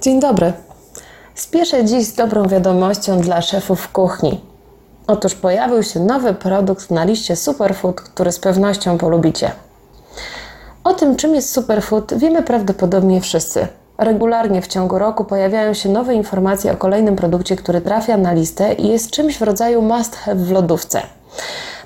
Dzień 0.00 0.20
dobry. 0.20 0.52
Spieszę 1.34 1.84
dziś 1.84 2.06
z 2.06 2.14
dobrą 2.14 2.48
wiadomością 2.48 3.20
dla 3.20 3.42
szefów 3.42 3.92
kuchni. 3.92 4.40
Otóż 5.06 5.34
pojawił 5.34 5.82
się 5.82 6.00
nowy 6.00 6.34
produkt 6.34 6.90
na 6.90 7.04
liście 7.04 7.36
Superfood, 7.36 8.00
który 8.00 8.32
z 8.32 8.38
pewnością 8.38 8.98
polubicie. 8.98 9.50
O 10.84 10.94
tym, 10.94 11.16
czym 11.16 11.34
jest 11.34 11.52
superfood, 11.52 12.14
wiemy 12.14 12.42
prawdopodobnie 12.42 13.20
wszyscy. 13.20 13.66
Regularnie 13.98 14.62
w 14.62 14.66
ciągu 14.66 14.98
roku 14.98 15.24
pojawiają 15.24 15.74
się 15.74 15.88
nowe 15.88 16.14
informacje 16.14 16.72
o 16.72 16.76
kolejnym 16.76 17.16
produkcie, 17.16 17.56
który 17.56 17.80
trafia 17.80 18.16
na 18.16 18.32
listę 18.32 18.74
i 18.74 18.88
jest 18.88 19.10
czymś 19.10 19.38
w 19.38 19.42
rodzaju 19.42 19.82
must 19.82 20.16
have 20.16 20.44
w 20.44 20.50
lodówce. 20.50 21.02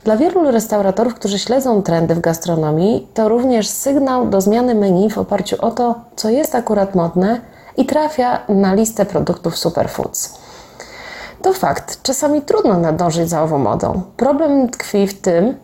Dla 0.05 0.17
wielu 0.17 0.51
restauratorów, 0.51 1.15
którzy 1.15 1.39
śledzą 1.39 1.83
trendy 1.83 2.15
w 2.15 2.21
gastronomii, 2.21 3.09
to 3.15 3.29
również 3.29 3.69
sygnał 3.69 4.27
do 4.27 4.41
zmiany 4.41 4.75
menu 4.75 5.11
w 5.11 5.19
oparciu 5.19 5.57
o 5.61 5.71
to, 5.71 5.95
co 6.17 6.31
jest 6.31 6.55
akurat 6.55 6.95
modne 6.95 7.52
i 7.77 7.87
trafia 7.87 8.39
na 8.49 8.75
listę 8.75 9.07
produktów 9.07 9.59
superfoods. 9.59 10.35
To 11.43 11.53
fakt, 11.53 12.03
czasami 12.03 12.43
trudno 12.43 12.79
nadążyć 12.79 13.29
za 13.29 13.43
ową 13.43 13.59
modą. 13.59 14.03
Problem 14.17 14.69
tkwi 14.69 15.07
w 15.07 15.21
tym, 15.21 15.57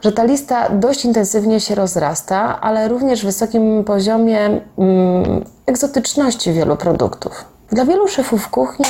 że 0.00 0.12
ta 0.12 0.24
lista 0.24 0.68
dość 0.70 1.04
intensywnie 1.04 1.60
się 1.60 1.74
rozrasta, 1.74 2.60
ale 2.60 2.88
również 2.88 3.22
w 3.22 3.24
wysokim 3.24 3.84
poziomie 3.84 4.60
mm, 4.78 5.44
egzotyczności 5.66 6.52
wielu 6.52 6.76
produktów. 6.76 7.44
Dla 7.70 7.84
wielu 7.84 8.08
szefów 8.08 8.48
kuchni 8.48 8.86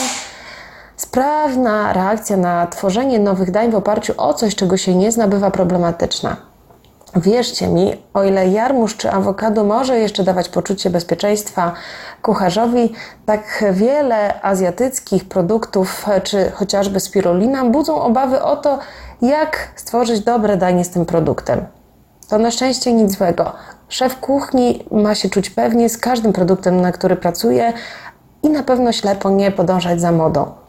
sprawna 0.97 1.92
reakcja 1.92 2.36
na 2.36 2.66
tworzenie 2.66 3.19
nowych 3.19 3.50
dań 3.50 3.70
w 3.70 3.74
oparciu 3.74 4.14
o 4.16 4.34
coś, 4.34 4.55
czego 4.55 4.77
się 4.77 4.94
nie 4.94 5.12
zna, 5.12 5.28
bywa 5.28 5.50
problematyczna. 5.50 6.36
Wierzcie 7.16 7.69
mi, 7.69 8.02
o 8.15 8.25
ile 8.25 8.48
jarmuż 8.48 8.97
czy 8.97 9.11
awokado 9.11 9.65
może 9.65 9.98
jeszcze 9.98 10.25
dawać 10.25 10.48
poczucie 10.48 10.91
bezpieczeństwa 10.91 11.73
kucharzowi, 12.23 12.92
tak 13.27 13.65
wiele 13.73 14.42
azjatyckich 14.42 15.29
produktów, 15.29 16.06
czy 16.23 16.50
chociażby 16.50 17.00
spirulina, 17.00 17.64
budzą 17.64 18.00
obawy 18.00 18.42
o 18.42 18.56
to, 18.56 18.78
jak 19.23 19.69
stworzyć 19.77 20.20
dobre 20.20 20.56
danie 20.56 20.84
z 20.84 20.91
tym 20.91 21.06
produktem. 21.06 21.67
To 22.28 22.39
na 22.39 22.50
szczęście 22.50 22.92
nic 22.92 23.17
złego. 23.17 23.53
Szef 23.89 24.20
kuchni 24.20 24.84
ma 24.91 25.14
się 25.14 25.28
czuć 25.28 25.51
pewnie 25.51 25.89
z 25.89 25.98
każdym 25.98 26.33
produktem, 26.33 26.80
na 26.80 26.92
który 26.92 27.17
pracuje 27.17 27.73
i 28.42 28.48
na 28.51 28.62
pewno 28.62 28.92
ślepo 28.92 29.30
nie 29.30 29.51
podążać 29.51 30.01
za 30.01 30.12
modą. 30.12 30.66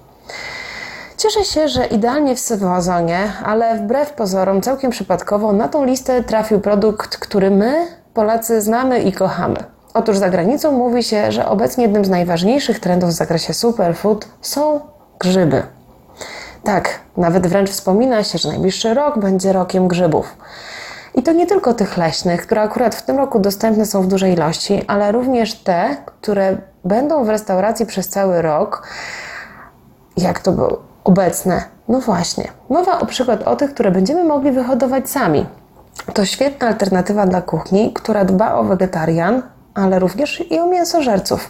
Cieszę 1.17 1.45
się, 1.45 1.67
że 1.67 1.85
idealnie 1.85 2.35
w 2.35 2.39
sezonie, 2.39 3.33
ale 3.43 3.77
wbrew 3.77 4.13
pozorom 4.13 4.61
całkiem 4.61 4.91
przypadkowo 4.91 5.53
na 5.53 5.67
tą 5.67 5.85
listę 5.85 6.23
trafił 6.23 6.59
produkt, 6.59 7.17
który 7.17 7.51
my, 7.51 7.87
Polacy, 8.13 8.61
znamy 8.61 8.99
i 8.99 9.11
kochamy. 9.11 9.55
Otóż 9.93 10.17
za 10.17 10.29
granicą 10.29 10.71
mówi 10.71 11.03
się, 11.03 11.31
że 11.31 11.49
obecnie 11.49 11.83
jednym 11.83 12.05
z 12.05 12.09
najważniejszych 12.09 12.79
trendów 12.79 13.09
w 13.09 13.13
zakresie 13.13 13.53
superfood 13.53 14.27
są 14.41 14.79
grzyby. 15.19 15.63
Tak, 16.63 16.99
nawet 17.17 17.47
wręcz 17.47 17.69
wspomina 17.69 18.23
się, 18.23 18.37
że 18.37 18.49
najbliższy 18.49 18.93
rok 18.93 19.19
będzie 19.19 19.53
rokiem 19.53 19.87
grzybów. 19.87 20.37
I 21.15 21.23
to 21.23 21.31
nie 21.31 21.47
tylko 21.47 21.73
tych 21.73 21.97
leśnych, 21.97 22.41
które 22.41 22.61
akurat 22.61 22.95
w 22.95 23.01
tym 23.01 23.17
roku 23.17 23.39
dostępne 23.39 23.85
są 23.85 24.01
w 24.01 24.07
dużej 24.07 24.33
ilości, 24.33 24.83
ale 24.87 25.11
również 25.11 25.55
te, 25.55 25.97
które 26.05 26.57
będą 26.83 27.23
w 27.23 27.29
restauracji 27.29 27.85
przez 27.85 28.09
cały 28.09 28.41
rok. 28.41 28.87
Jak 30.17 30.39
to 30.39 30.51
było 30.51 30.86
obecne? 31.07 31.63
No 31.87 31.99
właśnie. 31.99 32.47
Mowa 32.69 32.99
o 32.99 33.05
przykład 33.05 33.43
o 33.43 33.55
tych, 33.55 33.73
które 33.73 33.91
będziemy 33.91 34.23
mogli 34.23 34.51
wyhodować 34.51 35.09
sami. 35.09 35.45
To 36.13 36.25
świetna 36.25 36.67
alternatywa 36.67 37.25
dla 37.25 37.41
kuchni, 37.41 37.93
która 37.93 38.25
dba 38.25 38.55
o 38.55 38.63
wegetarian, 38.63 39.41
ale 39.75 39.99
również 39.99 40.51
i 40.51 40.59
o 40.59 40.67
mięsożerców 40.67 41.49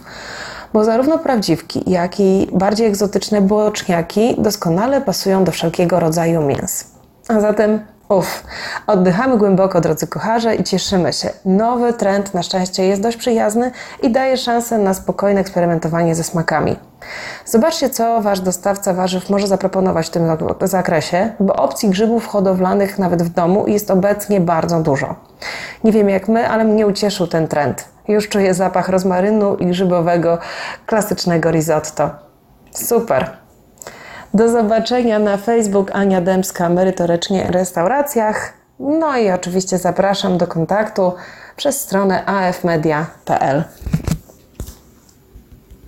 bo 0.72 0.84
zarówno 0.84 1.18
prawdziwki, 1.18 1.90
jak 1.90 2.20
i 2.20 2.48
bardziej 2.52 2.86
egzotyczne 2.86 3.40
boczniaki 3.40 4.34
doskonale 4.38 5.00
pasują 5.00 5.44
do 5.44 5.52
wszelkiego 5.52 6.00
rodzaju 6.00 6.42
mięs. 6.42 6.84
A 7.28 7.40
zatem 7.40 7.80
Uff, 8.08 8.44
oddychamy 8.86 9.38
głęboko, 9.38 9.80
drodzy 9.80 10.06
kucharze, 10.06 10.54
i 10.54 10.64
cieszymy 10.64 11.12
się. 11.12 11.30
Nowy 11.44 11.92
trend 11.92 12.34
na 12.34 12.42
szczęście 12.42 12.86
jest 12.86 13.02
dość 13.02 13.16
przyjazny 13.16 13.70
i 14.02 14.10
daje 14.10 14.36
szansę 14.36 14.78
na 14.78 14.94
spokojne 14.94 15.40
eksperymentowanie 15.40 16.14
ze 16.14 16.24
smakami. 16.24 16.76
Zobaczcie, 17.44 17.90
co 17.90 18.20
Wasz 18.20 18.40
dostawca 18.40 18.94
warzyw 18.94 19.30
może 19.30 19.46
zaproponować 19.46 20.06
w 20.06 20.10
tym 20.10 20.36
zakresie, 20.62 21.32
bo 21.40 21.56
opcji 21.56 21.88
grzybów 21.88 22.26
hodowlanych 22.26 22.98
nawet 22.98 23.22
w 23.22 23.28
domu 23.28 23.66
jest 23.66 23.90
obecnie 23.90 24.40
bardzo 24.40 24.80
dużo. 24.80 25.14
Nie 25.84 25.92
wiem 25.92 26.08
jak 26.08 26.28
my, 26.28 26.48
ale 26.48 26.64
mnie 26.64 26.86
ucieszył 26.86 27.26
ten 27.26 27.48
trend. 27.48 27.84
Już 28.08 28.28
czuję 28.28 28.54
zapach 28.54 28.88
rozmarynu 28.88 29.56
i 29.56 29.66
grzybowego, 29.66 30.38
klasycznego 30.86 31.50
risotto. 31.50 32.10
Super! 32.70 33.47
Do 34.34 34.48
zobaczenia 34.48 35.18
na 35.18 35.36
Facebook 35.36 35.90
Ania 35.94 36.20
Dębska 36.20 36.68
merytorycznie 36.68 37.46
restauracjach. 37.50 38.52
No 38.78 39.18
i 39.18 39.30
oczywiście 39.30 39.78
zapraszam 39.78 40.38
do 40.38 40.46
kontaktu 40.46 41.12
przez 41.56 41.80
stronę 41.80 42.26
afmedia.pl. 42.26 43.64